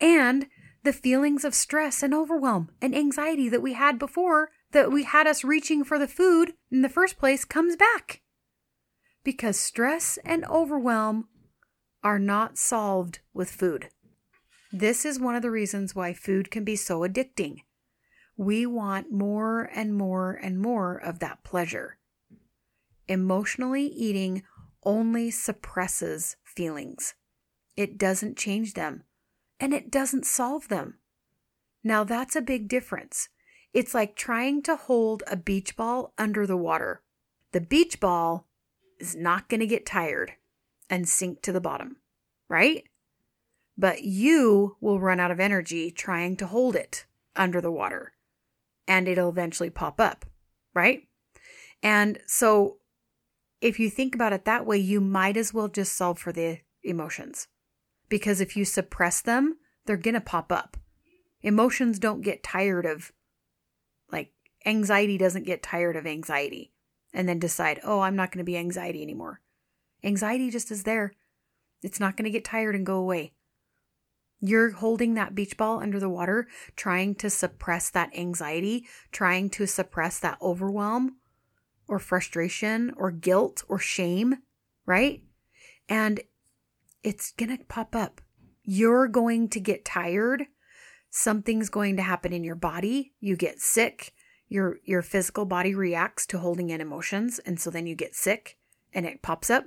And 0.00 0.46
the 0.82 0.92
feelings 0.92 1.44
of 1.44 1.54
stress 1.54 2.02
and 2.02 2.14
overwhelm 2.14 2.70
and 2.80 2.96
anxiety 2.96 3.48
that 3.50 3.60
we 3.60 3.74
had 3.74 3.98
before, 3.98 4.50
that 4.72 4.92
we 4.92 5.04
had 5.04 5.26
us 5.26 5.44
reaching 5.44 5.84
for 5.84 5.98
the 5.98 6.08
food 6.08 6.54
in 6.70 6.82
the 6.82 6.88
first 6.88 7.18
place, 7.18 7.44
comes 7.44 7.76
back. 7.76 8.22
Because 9.24 9.58
stress 9.58 10.18
and 10.24 10.44
overwhelm 10.46 11.28
are 12.02 12.18
not 12.18 12.56
solved 12.56 13.20
with 13.34 13.50
food. 13.50 13.88
This 14.72 15.04
is 15.04 15.18
one 15.18 15.34
of 15.34 15.42
the 15.42 15.50
reasons 15.50 15.94
why 15.94 16.12
food 16.12 16.50
can 16.50 16.64
be 16.64 16.76
so 16.76 17.00
addicting. 17.00 17.62
We 18.36 18.64
want 18.64 19.12
more 19.12 19.68
and 19.74 19.94
more 19.94 20.32
and 20.32 20.58
more 20.58 20.96
of 20.96 21.18
that 21.18 21.42
pleasure. 21.42 21.98
Emotionally 23.08 23.86
eating 23.86 24.44
only 24.84 25.30
suppresses 25.30 26.36
feelings. 26.44 27.14
It 27.76 27.98
doesn't 27.98 28.38
change 28.38 28.74
them 28.74 29.02
and 29.58 29.74
it 29.74 29.90
doesn't 29.90 30.24
solve 30.24 30.68
them. 30.68 30.98
Now 31.84 32.04
that's 32.04 32.36
a 32.36 32.40
big 32.40 32.68
difference. 32.68 33.28
It's 33.72 33.94
like 33.94 34.16
trying 34.16 34.62
to 34.62 34.76
hold 34.76 35.22
a 35.26 35.36
beach 35.36 35.76
ball 35.76 36.12
under 36.18 36.46
the 36.46 36.56
water. 36.56 37.02
The 37.52 37.60
beach 37.60 38.00
ball 38.00 38.46
is 38.98 39.14
not 39.14 39.48
going 39.48 39.60
to 39.60 39.66
get 39.66 39.86
tired 39.86 40.32
and 40.88 41.08
sink 41.08 41.42
to 41.42 41.52
the 41.52 41.60
bottom, 41.60 41.96
right? 42.48 42.84
But 43.78 44.02
you 44.02 44.76
will 44.80 45.00
run 45.00 45.20
out 45.20 45.30
of 45.30 45.40
energy 45.40 45.90
trying 45.90 46.36
to 46.38 46.46
hold 46.46 46.74
it 46.76 47.06
under 47.36 47.60
the 47.60 47.70
water 47.70 48.12
and 48.86 49.06
it'll 49.06 49.28
eventually 49.28 49.70
pop 49.70 50.00
up, 50.00 50.26
right? 50.74 51.04
And 51.82 52.18
so 52.26 52.78
if 53.60 53.78
you 53.78 53.88
think 53.88 54.14
about 54.14 54.32
it 54.32 54.44
that 54.44 54.66
way, 54.66 54.78
you 54.78 55.00
might 55.00 55.36
as 55.36 55.54
well 55.54 55.68
just 55.68 55.92
solve 55.92 56.18
for 56.18 56.32
the 56.32 56.58
emotions 56.82 57.46
because 58.08 58.40
if 58.40 58.56
you 58.56 58.64
suppress 58.64 59.22
them, 59.22 59.58
they're 59.86 59.96
going 59.96 60.14
to 60.14 60.20
pop 60.20 60.52
up. 60.52 60.76
Emotions 61.42 61.98
don't 61.98 62.20
get 62.20 62.42
tired 62.42 62.84
of, 62.84 63.12
anxiety 64.66 65.18
doesn't 65.18 65.46
get 65.46 65.62
tired 65.62 65.96
of 65.96 66.06
anxiety 66.06 66.72
and 67.12 67.28
then 67.28 67.38
decide, 67.38 67.80
oh, 67.84 68.00
I'm 68.00 68.16
not 68.16 68.30
going 68.30 68.44
to 68.44 68.50
be 68.50 68.56
anxiety 68.56 69.02
anymore. 69.02 69.40
Anxiety 70.04 70.50
just 70.50 70.70
is 70.70 70.84
there. 70.84 71.12
It's 71.82 72.00
not 72.00 72.16
going 72.16 72.24
to 72.24 72.30
get 72.30 72.44
tired 72.44 72.74
and 72.74 72.86
go 72.86 72.96
away. 72.96 73.32
You're 74.40 74.70
holding 74.70 75.14
that 75.14 75.34
beach 75.34 75.56
ball 75.56 75.80
under 75.80 76.00
the 76.00 76.08
water, 76.08 76.48
trying 76.74 77.14
to 77.16 77.28
suppress 77.28 77.90
that 77.90 78.16
anxiety, 78.16 78.86
trying 79.12 79.50
to 79.50 79.66
suppress 79.66 80.18
that 80.20 80.38
overwhelm 80.40 81.16
or 81.86 81.98
frustration 81.98 82.92
or 82.96 83.10
guilt 83.10 83.64
or 83.68 83.78
shame, 83.78 84.36
right? 84.86 85.22
And 85.88 86.20
it's 87.02 87.32
going 87.32 87.56
to 87.56 87.64
pop 87.64 87.94
up. 87.94 88.20
You're 88.62 89.08
going 89.08 89.48
to 89.50 89.60
get 89.60 89.84
tired. 89.84 90.46
Something's 91.10 91.68
going 91.68 91.96
to 91.96 92.02
happen 92.02 92.32
in 92.32 92.44
your 92.44 92.54
body. 92.54 93.12
You 93.20 93.36
get 93.36 93.60
sick. 93.60 94.14
Your 94.50 94.80
your 94.84 95.00
physical 95.00 95.46
body 95.46 95.74
reacts 95.74 96.26
to 96.26 96.38
holding 96.38 96.68
in 96.68 96.82
emotions 96.82 97.38
and 97.38 97.58
so 97.58 97.70
then 97.70 97.86
you 97.86 97.94
get 97.94 98.14
sick 98.14 98.58
and 98.92 99.06
it 99.06 99.22
pops 99.22 99.48
up. 99.48 99.64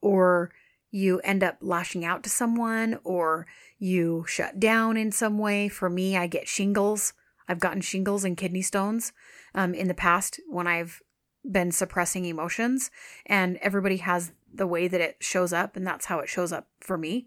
Or 0.00 0.50
you 0.90 1.20
end 1.20 1.44
up 1.44 1.58
lashing 1.60 2.04
out 2.04 2.24
to 2.24 2.30
someone 2.30 2.98
or 3.04 3.46
you 3.78 4.24
shut 4.26 4.58
down 4.58 4.96
in 4.96 5.12
some 5.12 5.38
way. 5.38 5.68
For 5.68 5.88
me, 5.88 6.16
I 6.16 6.26
get 6.26 6.48
shingles. 6.48 7.12
I've 7.48 7.60
gotten 7.60 7.80
shingles 7.80 8.24
and 8.24 8.36
kidney 8.36 8.62
stones 8.62 9.12
um, 9.54 9.74
in 9.74 9.88
the 9.88 9.94
past 9.94 10.40
when 10.48 10.66
I've 10.66 11.02
been 11.50 11.72
suppressing 11.72 12.24
emotions, 12.24 12.90
and 13.26 13.56
everybody 13.58 13.96
has 13.98 14.32
the 14.52 14.66
way 14.66 14.86
that 14.88 15.00
it 15.00 15.16
shows 15.20 15.52
up, 15.52 15.76
and 15.76 15.86
that's 15.86 16.06
how 16.06 16.20
it 16.20 16.28
shows 16.28 16.52
up 16.52 16.68
for 16.80 16.96
me. 16.96 17.26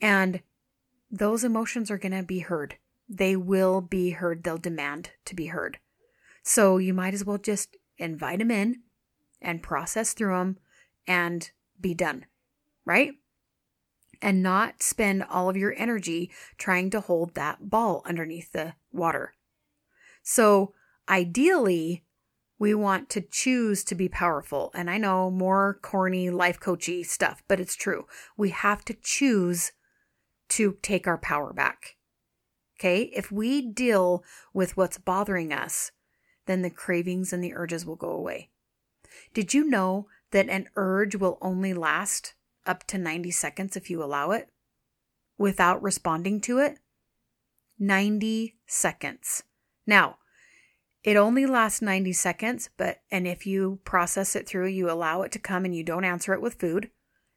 And 0.00 0.40
those 1.10 1.44
emotions 1.44 1.90
are 1.90 1.98
going 1.98 2.12
to 2.12 2.22
be 2.22 2.40
heard. 2.40 2.76
They 3.10 3.36
will 3.36 3.80
be 3.82 4.10
heard. 4.10 4.44
They'll 4.44 4.56
demand 4.56 5.10
to 5.26 5.34
be 5.34 5.46
heard. 5.46 5.78
So 6.42 6.78
you 6.78 6.94
might 6.94 7.12
as 7.12 7.24
well 7.24 7.38
just 7.38 7.76
invite 7.98 8.38
them 8.38 8.50
in 8.50 8.82
and 9.42 9.62
process 9.62 10.14
through 10.14 10.34
them 10.34 10.58
and 11.06 11.50
be 11.80 11.92
done 11.92 12.24
right? 12.90 13.12
And 14.20 14.42
not 14.42 14.82
spend 14.82 15.22
all 15.22 15.48
of 15.48 15.56
your 15.56 15.74
energy 15.76 16.30
trying 16.58 16.90
to 16.90 17.00
hold 17.00 17.34
that 17.34 17.70
ball 17.70 18.02
underneath 18.04 18.52
the 18.52 18.74
water. 18.92 19.34
So, 20.22 20.74
ideally, 21.08 22.04
we 22.58 22.74
want 22.74 23.08
to 23.10 23.22
choose 23.22 23.82
to 23.84 23.94
be 23.94 24.08
powerful. 24.08 24.70
And 24.74 24.90
I 24.90 24.98
know 24.98 25.30
more 25.30 25.78
corny 25.80 26.28
life 26.28 26.60
coachy 26.60 27.02
stuff, 27.02 27.42
but 27.46 27.60
it's 27.60 27.76
true. 27.76 28.06
We 28.36 28.50
have 28.50 28.84
to 28.86 28.94
choose 29.00 29.72
to 30.50 30.76
take 30.82 31.06
our 31.06 31.16
power 31.16 31.52
back. 31.52 31.94
Okay? 32.80 33.10
If 33.14 33.30
we 33.30 33.60
deal 33.60 34.24
with 34.54 34.76
what's 34.76 34.98
bothering 34.98 35.52
us, 35.52 35.92
then 36.46 36.62
the 36.62 36.70
cravings 36.70 37.32
and 37.32 37.44
the 37.44 37.54
urges 37.54 37.84
will 37.84 37.96
go 37.96 38.10
away. 38.10 38.48
Did 39.34 39.54
you 39.54 39.68
know 39.68 40.06
that 40.30 40.48
an 40.48 40.68
urge 40.76 41.16
will 41.16 41.38
only 41.42 41.74
last 41.74 42.34
up 42.66 42.86
to 42.86 42.98
90 42.98 43.30
seconds 43.30 43.76
if 43.76 43.90
you 43.90 44.02
allow 44.02 44.30
it 44.30 44.48
without 45.38 45.82
responding 45.82 46.40
to 46.42 46.58
it. 46.58 46.78
90 47.78 48.56
seconds. 48.66 49.42
Now, 49.86 50.18
it 51.02 51.16
only 51.16 51.46
lasts 51.46 51.80
90 51.80 52.12
seconds, 52.12 52.68
but 52.76 53.00
and 53.10 53.26
if 53.26 53.46
you 53.46 53.80
process 53.84 54.36
it 54.36 54.46
through, 54.46 54.68
you 54.68 54.90
allow 54.90 55.22
it 55.22 55.32
to 55.32 55.38
come 55.38 55.64
and 55.64 55.74
you 55.74 55.82
don't 55.82 56.04
answer 56.04 56.34
it 56.34 56.42
with 56.42 56.60
food, 56.60 56.90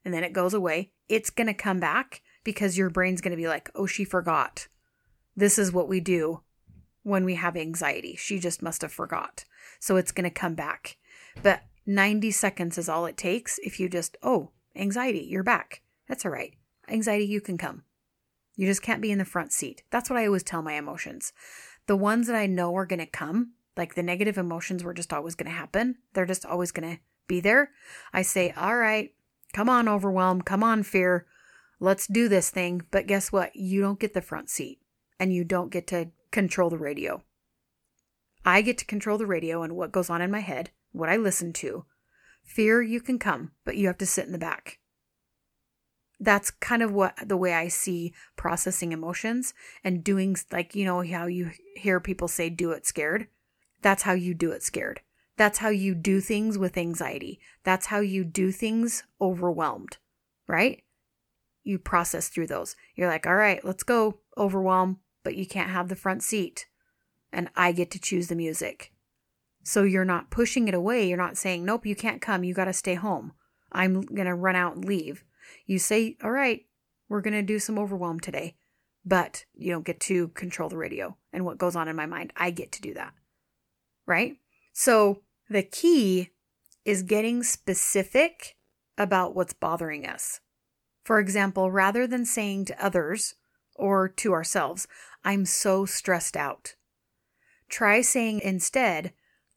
and 0.04 0.12
then 0.12 0.22
it 0.22 0.34
goes 0.34 0.52
away, 0.52 0.92
it's 1.08 1.30
going 1.30 1.46
to 1.46 1.54
come 1.54 1.80
back 1.80 2.20
because 2.44 2.76
your 2.76 2.90
brain's 2.90 3.22
going 3.22 3.30
to 3.30 3.42
be 3.42 3.48
like, 3.48 3.70
"Oh, 3.74 3.86
she 3.86 4.04
forgot." 4.04 4.68
This 5.36 5.58
is 5.58 5.72
what 5.72 5.88
we 5.88 6.00
do 6.00 6.42
when 7.02 7.24
we 7.24 7.34
have 7.34 7.56
anxiety. 7.56 8.16
She 8.16 8.38
just 8.38 8.62
must 8.62 8.82
have 8.82 8.92
forgot. 8.92 9.44
So 9.80 9.96
it's 9.96 10.12
going 10.12 10.24
to 10.24 10.30
come 10.30 10.54
back. 10.54 10.96
But 11.42 11.62
90 11.86 12.30
seconds 12.30 12.78
is 12.78 12.88
all 12.88 13.06
it 13.06 13.16
takes 13.16 13.58
if 13.58 13.78
you 13.78 13.88
just, 13.88 14.16
"Oh, 14.22 14.52
Anxiety, 14.76 15.20
you're 15.20 15.44
back. 15.44 15.82
That's 16.08 16.24
all 16.24 16.32
right. 16.32 16.54
Anxiety, 16.88 17.24
you 17.24 17.40
can 17.40 17.56
come. 17.56 17.84
You 18.56 18.66
just 18.66 18.82
can't 18.82 19.00
be 19.00 19.12
in 19.12 19.18
the 19.18 19.24
front 19.24 19.52
seat. 19.52 19.82
That's 19.90 20.10
what 20.10 20.18
I 20.18 20.26
always 20.26 20.42
tell 20.42 20.62
my 20.62 20.74
emotions. 20.74 21.32
The 21.86 21.96
ones 21.96 22.26
that 22.26 22.36
I 22.36 22.46
know 22.46 22.74
are 22.76 22.86
going 22.86 22.98
to 22.98 23.06
come, 23.06 23.52
like 23.76 23.94
the 23.94 24.02
negative 24.02 24.36
emotions 24.36 24.82
were 24.82 24.94
just 24.94 25.12
always 25.12 25.34
going 25.34 25.50
to 25.50 25.56
happen, 25.56 25.96
they're 26.12 26.26
just 26.26 26.44
always 26.44 26.72
going 26.72 26.96
to 26.96 27.00
be 27.28 27.40
there. 27.40 27.70
I 28.12 28.22
say, 28.22 28.52
all 28.56 28.76
right, 28.76 29.14
come 29.52 29.68
on, 29.68 29.88
overwhelm, 29.88 30.42
come 30.42 30.62
on, 30.62 30.82
fear, 30.82 31.26
let's 31.78 32.06
do 32.06 32.28
this 32.28 32.50
thing. 32.50 32.82
But 32.90 33.06
guess 33.06 33.30
what? 33.30 33.54
You 33.54 33.80
don't 33.80 34.00
get 34.00 34.14
the 34.14 34.20
front 34.20 34.50
seat 34.50 34.80
and 35.24 35.32
you 35.32 35.42
don't 35.42 35.72
get 35.72 35.86
to 35.86 36.10
control 36.30 36.68
the 36.68 36.76
radio. 36.76 37.22
I 38.44 38.60
get 38.60 38.76
to 38.78 38.84
control 38.84 39.16
the 39.16 39.26
radio 39.26 39.62
and 39.62 39.74
what 39.74 39.90
goes 39.90 40.10
on 40.10 40.20
in 40.20 40.30
my 40.30 40.40
head, 40.40 40.70
what 40.92 41.08
I 41.08 41.16
listen 41.16 41.54
to, 41.54 41.86
Fear, 42.44 42.82
you 42.82 43.00
can 43.00 43.18
come, 43.18 43.52
but 43.64 43.76
you 43.76 43.86
have 43.86 43.96
to 43.98 44.06
sit 44.06 44.26
in 44.26 44.32
the 44.32 44.38
back. 44.38 44.78
That's 46.20 46.50
kind 46.50 46.82
of 46.82 46.92
what 46.92 47.16
the 47.26 47.38
way 47.38 47.54
I 47.54 47.68
see 47.68 48.12
processing 48.36 48.92
emotions 48.92 49.54
and 49.82 50.04
doing, 50.04 50.36
like, 50.52 50.74
you 50.74 50.84
know, 50.84 51.02
how 51.02 51.26
you 51.26 51.52
hear 51.74 52.00
people 52.00 52.28
say, 52.28 52.50
do 52.50 52.70
it 52.72 52.86
scared. 52.86 53.28
That's 53.80 54.02
how 54.02 54.12
you 54.12 54.34
do 54.34 54.50
it 54.52 54.62
scared. 54.62 55.00
That's 55.38 55.58
how 55.58 55.70
you 55.70 55.94
do 55.94 56.20
things 56.20 56.58
with 56.58 56.76
anxiety. 56.76 57.40
That's 57.64 57.86
how 57.86 58.00
you 58.00 58.24
do 58.24 58.52
things 58.52 59.04
overwhelmed, 59.20 59.96
right? 60.46 60.82
You 61.64 61.78
process 61.78 62.28
through 62.28 62.48
those. 62.48 62.76
You're 62.94 63.08
like, 63.08 63.26
all 63.26 63.34
right, 63.34 63.64
let's 63.64 63.82
go, 63.82 64.20
overwhelm, 64.36 65.00
but 65.24 65.34
you 65.34 65.46
can't 65.46 65.70
have 65.70 65.88
the 65.88 65.96
front 65.96 66.22
seat. 66.22 66.66
and 67.32 67.50
I 67.56 67.72
get 67.72 67.90
to 67.90 67.98
choose 67.98 68.28
the 68.28 68.36
music. 68.36 68.92
So 69.64 69.82
you're 69.82 70.04
not 70.04 70.30
pushing 70.30 70.68
it 70.68 70.74
away. 70.74 71.08
You're 71.08 71.18
not 71.18 71.36
saying, 71.36 71.64
nope, 71.64 71.84
you 71.84 71.96
can't 71.96 72.22
come. 72.22 72.44
You 72.44 72.54
got 72.54 72.66
to 72.66 72.72
stay 72.72 72.94
home. 72.94 73.32
I'm 73.72 74.02
going 74.02 74.26
to 74.26 74.34
run 74.34 74.54
out 74.54 74.76
and 74.76 74.84
leave. 74.84 75.24
You 75.66 75.80
say, 75.80 76.16
all 76.22 76.30
right, 76.30 76.64
we're 77.08 77.22
going 77.22 77.34
to 77.34 77.42
do 77.42 77.58
some 77.58 77.76
overwhelm 77.78 78.20
today, 78.20 78.54
but 79.04 79.46
you 79.54 79.72
don't 79.72 79.84
get 79.84 79.98
to 80.00 80.28
control 80.28 80.68
the 80.68 80.76
radio 80.76 81.16
and 81.32 81.44
what 81.44 81.58
goes 81.58 81.74
on 81.74 81.88
in 81.88 81.96
my 81.96 82.06
mind. 82.06 82.32
I 82.36 82.50
get 82.50 82.70
to 82.72 82.82
do 82.82 82.94
that. 82.94 83.14
Right? 84.06 84.36
So 84.72 85.22
the 85.50 85.62
key 85.64 86.30
is 86.84 87.02
getting 87.02 87.42
specific 87.42 88.56
about 88.96 89.34
what's 89.34 89.54
bothering 89.54 90.06
us. 90.06 90.40
For 91.04 91.18
example, 91.18 91.70
rather 91.72 92.06
than 92.06 92.24
saying 92.24 92.66
to 92.66 92.84
others 92.84 93.34
or 93.74 94.08
to 94.08 94.32
ourselves, 94.32 94.86
I'm 95.24 95.46
so 95.46 95.86
stressed 95.86 96.36
out, 96.36 96.74
try 97.68 98.02
saying 98.02 98.40
instead, 98.40 99.12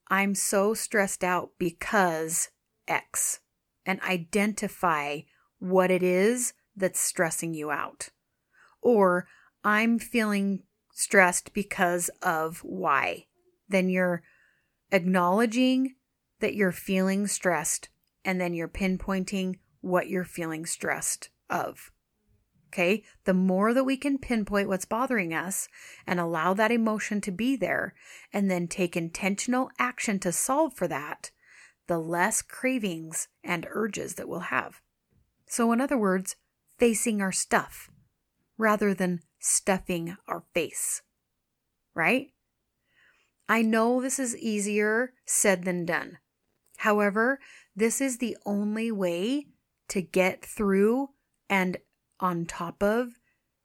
I'm 0.07 0.33
so 0.35 0.73
stressed 0.73 1.23
out 1.23 1.51
because 1.57 2.49
X, 2.87 3.41
and 3.85 4.01
identify 4.01 5.21
what 5.59 5.91
it 5.91 6.03
is 6.03 6.53
that's 6.75 6.99
stressing 6.99 7.53
you 7.53 7.71
out. 7.71 8.09
Or 8.81 9.27
I'm 9.63 9.99
feeling 9.99 10.63
stressed 10.93 11.53
because 11.53 12.09
of 12.21 12.63
Y. 12.63 13.25
Then 13.67 13.89
you're 13.89 14.23
acknowledging 14.91 15.95
that 16.39 16.55
you're 16.55 16.71
feeling 16.71 17.27
stressed 17.27 17.89
and 18.23 18.39
then 18.39 18.53
you're 18.53 18.67
pinpointing 18.67 19.57
what 19.81 20.09
you're 20.09 20.23
feeling 20.23 20.65
stressed 20.65 21.29
of. 21.49 21.91
Okay. 22.67 23.03
The 23.23 23.33
more 23.33 23.73
that 23.73 23.85
we 23.85 23.97
can 23.97 24.17
pinpoint 24.17 24.67
what's 24.67 24.85
bothering 24.85 25.33
us 25.33 25.67
and 26.05 26.19
allow 26.19 26.53
that 26.53 26.71
emotion 26.71 27.21
to 27.21 27.31
be 27.31 27.55
there 27.55 27.93
and 28.33 28.51
then 28.51 28.67
take 28.67 28.97
intentional 28.97 29.71
action 29.79 30.19
to 30.19 30.31
solve 30.31 30.73
for 30.73 30.87
that, 30.87 31.31
the 31.87 31.97
less 31.97 32.41
cravings 32.41 33.29
and 33.43 33.67
urges 33.69 34.15
that 34.15 34.27
we'll 34.27 34.39
have. 34.41 34.81
So, 35.47 35.71
in 35.71 35.79
other 35.79 35.97
words, 35.97 36.35
facing 36.77 37.21
our 37.21 37.31
stuff 37.31 37.89
rather 38.57 38.93
than 38.93 39.21
stuffing 39.39 40.17
our 40.27 40.43
face. 40.53 41.01
Right? 41.93 42.31
I 43.47 43.61
know 43.61 44.01
this 44.01 44.19
is 44.19 44.35
easier 44.35 45.13
said 45.25 45.63
than 45.63 45.85
done. 45.85 46.17
However, 46.77 47.39
this 47.75 48.01
is 48.01 48.17
the 48.17 48.37
only 48.45 48.91
way 48.91 49.47
to 49.87 50.01
get 50.01 50.43
through 50.43 51.11
and 51.49 51.77
on 52.19 52.45
top 52.45 52.81
of 52.81 53.19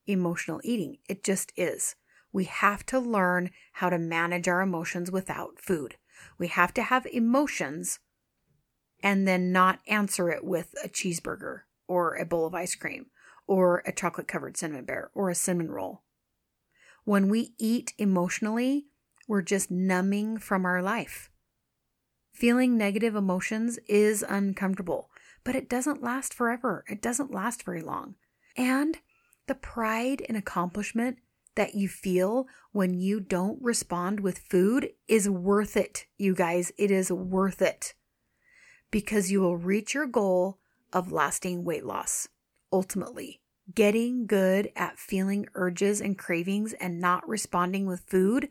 emotional 0.07 0.61
eating. 0.65 0.99
It 1.09 1.25
just 1.25 1.53
is. 1.57 1.95
We 2.33 2.45
have 2.45 2.85
to 2.87 2.99
learn 2.99 3.51
how 3.75 3.91
to 3.91 3.99
manage 3.99 4.49
our 4.49 4.61
emotions 4.61 5.11
without 5.11 5.61
food. 5.61 5.97
We 6.39 6.49
have 6.49 6.73
to 6.75 6.83
have 6.83 7.07
emotions 7.07 7.99
and 9.03 9.27
then 9.27 9.53
not 9.53 9.81
answer 9.87 10.31
it 10.31 10.45
with 10.45 10.75
a 10.83 10.89
cheeseburger 10.89 11.63
or 11.87 12.15
a 12.15 12.25
bowl 12.25 12.47
of 12.47 12.55
ice 12.55 12.75
cream 12.75 13.07
or 13.47 13.83
a 13.85 13.93
chocolate 13.93 14.29
covered 14.29 14.57
cinnamon 14.57 14.85
bear 14.85 15.11
or 15.15 15.29
a 15.29 15.35
cinnamon 15.35 15.71
roll. 15.71 16.03
When 17.05 17.29
we 17.29 17.55
eat 17.59 17.93
emotionally, 17.99 18.87
we're 19.27 19.43
just 19.43 19.71
numbing 19.71 20.39
from 20.39 20.65
our 20.65 20.81
life. 20.81 21.31
Feeling 22.33 22.79
negative 22.79 23.15
emotions 23.15 23.79
is 23.89 24.25
uncomfortable, 24.27 25.11
but 25.45 25.55
it 25.55 25.69
doesn't 25.69 26.03
last 26.03 26.33
forever. 26.33 26.85
It 26.89 27.03
doesn't 27.03 27.33
last 27.33 27.65
very 27.65 27.83
long. 27.83 28.15
And 28.57 28.99
the 29.47 29.55
pride 29.55 30.23
and 30.29 30.37
accomplishment 30.37 31.19
that 31.55 31.75
you 31.75 31.89
feel 31.89 32.47
when 32.73 32.95
you 32.95 33.21
don't 33.21 33.61
respond 33.63 34.21
with 34.21 34.39
food 34.39 34.91
is 35.07 35.29
worth 35.29 35.77
it, 35.77 36.07
you 36.17 36.35
guys. 36.35 36.73
It 36.79 36.91
is 36.91 37.13
worth 37.13 37.61
it 37.61 37.95
because 38.91 39.31
you 39.31 39.41
will 39.41 39.57
reach 39.57 39.95
your 39.95 40.07
goal 40.07 40.59
of 40.93 41.13
lasting 41.13 41.65
weight 41.65 41.85
loss. 41.85 42.29
Ultimately, 42.73 43.41
getting 43.75 44.27
good 44.27 44.71
at 44.77 44.99
feeling 44.99 45.47
urges 45.55 46.01
and 46.01 46.19
cravings 46.19 46.73
and 46.75 47.01
not 47.01 47.29
responding 47.29 47.87
with 47.87 48.01
food 48.07 48.49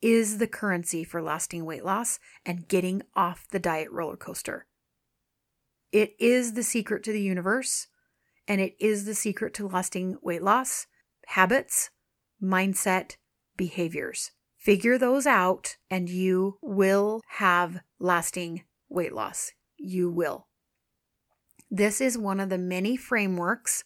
is 0.00 0.38
the 0.38 0.46
currency 0.46 1.04
for 1.04 1.22
lasting 1.22 1.64
weight 1.64 1.84
loss 1.84 2.18
and 2.46 2.68
getting 2.68 3.02
off 3.16 3.46
the 3.50 3.58
diet 3.58 3.90
roller 3.90 4.16
coaster. 4.16 4.66
It 5.92 6.14
is 6.18 6.52
the 6.52 6.62
secret 6.62 7.02
to 7.04 7.12
the 7.12 7.22
universe, 7.22 7.88
and 8.48 8.60
it 8.60 8.74
is 8.80 9.04
the 9.04 9.14
secret 9.14 9.54
to 9.54 9.68
lasting 9.68 10.16
weight 10.22 10.42
loss, 10.42 10.86
habits, 11.26 11.90
mindset, 12.42 13.16
behaviors. 13.56 14.32
Figure 14.56 14.98
those 14.98 15.26
out, 15.26 15.76
and 15.88 16.08
you 16.08 16.58
will 16.60 17.20
have 17.36 17.80
lasting 18.00 18.64
weight 18.88 19.12
loss. 19.12 19.52
You 19.76 20.10
will. 20.10 20.48
This 21.70 22.00
is 22.00 22.18
one 22.18 22.40
of 22.40 22.48
the 22.48 22.58
many 22.58 22.96
frameworks 22.96 23.84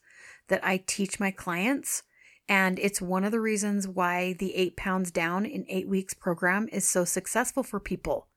that 0.48 0.64
I 0.64 0.83
teach 0.87 1.20
my 1.20 1.31
clients 1.31 2.05
and 2.48 2.79
it's 2.79 3.01
one 3.01 3.25
of 3.25 3.33
the 3.33 3.40
reasons 3.40 3.87
why 3.87 4.35
the 4.35 4.55
eight 4.55 4.77
pounds 4.77 5.11
down 5.11 5.46
in 5.46 5.64
eight 5.68 5.88
weeks 5.88 6.12
program 6.12 6.68
is 6.72 6.87
so 6.87 7.05
successful 7.05 7.62
for 7.62 7.81
people 7.81 8.29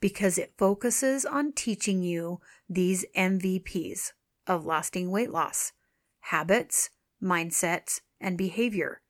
because 0.00 0.38
it 0.38 0.54
focuses 0.58 1.24
on 1.24 1.52
teaching 1.52 2.02
you 2.02 2.40
these 2.68 3.04
MVPs 3.16 4.12
of 4.46 4.66
lasting 4.66 5.10
weight 5.10 5.30
loss 5.30 5.72
habits, 6.20 6.88
mindsets, 7.22 8.00
and 8.20 8.38
behavior. 8.38 9.02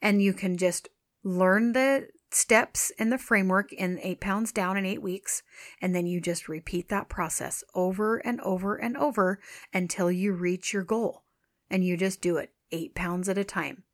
And 0.00 0.22
you 0.22 0.32
can 0.32 0.56
just 0.56 0.88
learn 1.24 1.72
the 1.72 2.08
steps 2.30 2.90
in 2.98 3.10
the 3.10 3.18
framework 3.18 3.72
in 3.72 3.98
eight 4.02 4.20
pounds 4.20 4.52
down 4.52 4.76
in 4.76 4.86
eight 4.86 5.02
weeks. 5.02 5.42
And 5.80 5.94
then 5.94 6.06
you 6.06 6.20
just 6.20 6.48
repeat 6.48 6.88
that 6.88 7.08
process 7.08 7.62
over 7.74 8.18
and 8.18 8.40
over 8.40 8.76
and 8.76 8.96
over 8.96 9.40
until 9.72 10.10
you 10.10 10.32
reach 10.32 10.72
your 10.72 10.84
goal. 10.84 11.24
And 11.70 11.84
you 11.84 11.96
just 11.96 12.20
do 12.20 12.36
it 12.36 12.52
eight 12.70 12.94
pounds 12.94 13.28
at 13.28 13.38
a 13.38 13.44
time. 13.44 13.84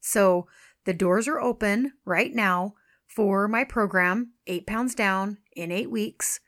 So 0.00 0.46
the 0.84 0.94
doors 0.94 1.28
are 1.28 1.40
open 1.40 1.92
right 2.04 2.34
now 2.34 2.74
for 3.06 3.46
my 3.46 3.64
program, 3.64 4.32
Eight 4.46 4.66
Pounds 4.66 4.94
Down 4.94 5.38
in 5.54 5.70
eight 5.70 5.90
weeks. 5.90 6.40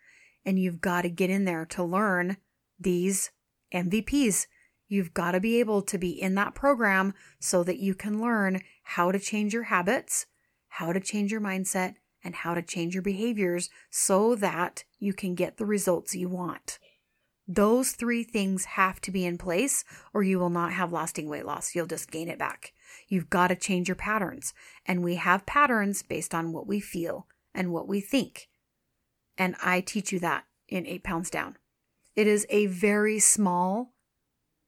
And 0.44 0.58
you've 0.58 0.80
got 0.80 1.02
to 1.02 1.08
get 1.08 1.30
in 1.30 1.44
there 1.44 1.64
to 1.66 1.84
learn 1.84 2.38
these 2.84 3.32
MVPs. 3.72 4.46
You've 4.86 5.12
got 5.12 5.32
to 5.32 5.40
be 5.40 5.58
able 5.58 5.82
to 5.82 5.98
be 5.98 6.10
in 6.10 6.36
that 6.36 6.54
program 6.54 7.14
so 7.40 7.64
that 7.64 7.78
you 7.78 7.94
can 7.94 8.20
learn 8.20 8.60
how 8.84 9.10
to 9.10 9.18
change 9.18 9.52
your 9.52 9.64
habits, 9.64 10.26
how 10.68 10.92
to 10.92 11.00
change 11.00 11.32
your 11.32 11.40
mindset, 11.40 11.94
and 12.22 12.34
how 12.34 12.54
to 12.54 12.62
change 12.62 12.94
your 12.94 13.02
behaviors 13.02 13.68
so 13.90 14.34
that 14.36 14.84
you 14.98 15.12
can 15.12 15.34
get 15.34 15.56
the 15.56 15.66
results 15.66 16.14
you 16.14 16.28
want. 16.28 16.78
Those 17.46 17.92
three 17.92 18.24
things 18.24 18.64
have 18.64 19.00
to 19.02 19.10
be 19.10 19.26
in 19.26 19.36
place, 19.36 19.84
or 20.14 20.22
you 20.22 20.38
will 20.38 20.50
not 20.50 20.72
have 20.72 20.92
lasting 20.92 21.28
weight 21.28 21.44
loss. 21.44 21.74
You'll 21.74 21.86
just 21.86 22.10
gain 22.10 22.28
it 22.28 22.38
back. 22.38 22.72
You've 23.08 23.28
got 23.28 23.48
to 23.48 23.56
change 23.56 23.88
your 23.88 23.96
patterns. 23.96 24.54
And 24.86 25.04
we 25.04 25.16
have 25.16 25.44
patterns 25.44 26.02
based 26.02 26.34
on 26.34 26.52
what 26.52 26.66
we 26.66 26.80
feel 26.80 27.26
and 27.54 27.70
what 27.70 27.86
we 27.86 28.00
think. 28.00 28.48
And 29.36 29.56
I 29.62 29.80
teach 29.80 30.10
you 30.10 30.18
that 30.20 30.44
in 30.68 30.86
Eight 30.86 31.04
Pounds 31.04 31.28
Down. 31.28 31.56
It 32.16 32.26
is 32.26 32.46
a 32.48 32.66
very 32.66 33.18
small 33.18 33.92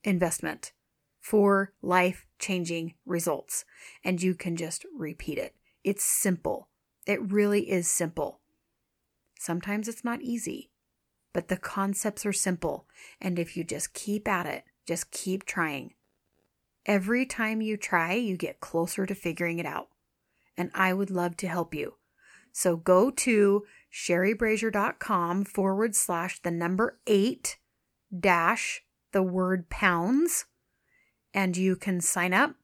investment 0.05 0.73
for 1.21 1.73
life 1.83 2.27
changing 2.39 2.95
results. 3.05 3.65
And 4.05 4.23
you 4.23 4.35
can 4.35 4.57
just 4.57 4.85
repeat 4.97 5.39
it. 5.39 5.55
It's 5.85 6.05
simple. 6.05 6.69
It 7.07 7.21
really 7.33 7.71
is 7.71 7.89
simple. 7.89 8.41
Sometimes 9.39 9.89
it's 9.89 10.05
not 10.05 10.23
easy 10.23 10.71
but 11.37 11.49
the 11.49 11.57
concepts 11.59 12.25
are 12.25 12.33
simple. 12.33 12.87
And 13.21 13.39
if 13.39 13.59
you 13.59 13.63
just 13.63 13.93
keep 13.93 14.27
at 14.27 14.47
it, 14.47 14.65
just 14.87 15.11
keep 15.11 15.45
trying. 15.45 15.93
Every 16.87 17.27
time 17.27 17.61
you 17.61 17.77
try, 17.77 18.15
you 18.15 18.39
get 18.39 18.59
closer 18.59 19.05
to 19.05 19.15
figuring 19.15 19.59
it 19.59 19.67
out. 19.67 19.89
And 20.57 20.71
I 20.73 20.95
would 20.95 21.11
love 21.11 21.37
to 21.37 21.47
help 21.47 21.75
you. 21.75 21.97
So 22.53 22.79
go 22.79 23.11
to 23.11 23.65
sherrybrazier.com 23.97 25.45
forward 25.45 25.97
slash 25.97 26.41
the 26.43 26.51
number 26.51 26.99
eight 27.07 27.57
dash 28.19 28.83
the 29.13 29.23
word 29.23 29.71
pounds, 29.71 30.45
and 31.33 31.57
you 31.57 31.77
can 31.77 32.03
sign 32.03 32.35
up 32.35 32.57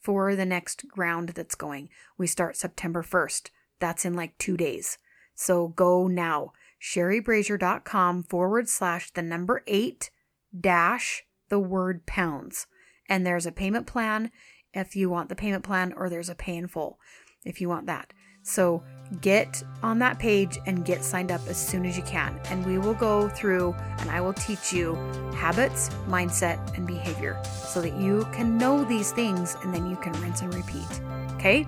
for 0.00 0.34
the 0.34 0.44
next 0.44 0.84
round 0.96 1.30
that's 1.30 1.54
going. 1.54 1.88
We 2.18 2.26
start 2.26 2.56
September 2.56 3.04
1st. 3.04 3.50
That's 3.78 4.04
in 4.04 4.14
like 4.14 4.36
two 4.38 4.56
days. 4.56 4.98
So 5.36 5.68
go 5.68 6.08
now 6.08 6.52
sherrybrazier.com 6.80 8.24
forward 8.24 8.68
slash 8.68 9.12
the 9.12 9.22
number 9.22 9.62
eight 9.68 10.10
dash 10.58 11.22
the 11.48 11.60
word 11.60 12.06
pounds. 12.06 12.66
And 13.08 13.24
there's 13.24 13.46
a 13.46 13.52
payment 13.52 13.86
plan 13.86 14.32
if 14.74 14.96
you 14.96 15.08
want 15.08 15.28
the 15.28 15.36
payment 15.36 15.62
plan, 15.62 15.92
or 15.96 16.10
there's 16.10 16.28
a 16.28 16.34
pay 16.34 16.56
in 16.56 16.66
full 16.66 16.98
if 17.44 17.60
you 17.60 17.68
want 17.68 17.86
that. 17.86 18.12
So 18.42 18.82
get 19.20 19.62
on 19.82 19.98
that 19.98 20.18
page 20.18 20.58
and 20.66 20.84
get 20.84 21.04
signed 21.04 21.30
up 21.30 21.40
as 21.48 21.56
soon 21.56 21.84
as 21.84 21.96
you 21.96 22.02
can. 22.04 22.38
And 22.46 22.64
we 22.64 22.78
will 22.78 22.94
go 22.94 23.28
through 23.28 23.74
and 23.98 24.10
I 24.10 24.20
will 24.20 24.32
teach 24.32 24.72
you 24.72 24.94
habits, 25.34 25.90
mindset, 26.08 26.76
and 26.76 26.86
behavior 26.86 27.40
so 27.44 27.80
that 27.82 27.94
you 27.94 28.26
can 28.32 28.56
know 28.58 28.84
these 28.84 29.12
things 29.12 29.56
and 29.62 29.74
then 29.74 29.88
you 29.88 29.96
can 29.96 30.12
rinse 30.22 30.42
and 30.42 30.54
repeat. 30.54 31.00
Okay? 31.34 31.66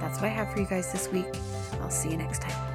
That's 0.00 0.16
what 0.20 0.26
I 0.26 0.28
have 0.28 0.52
for 0.52 0.60
you 0.60 0.66
guys 0.66 0.92
this 0.92 1.08
week. 1.08 1.26
I'll 1.80 1.90
see 1.90 2.10
you 2.10 2.16
next 2.16 2.42
time. 2.42 2.65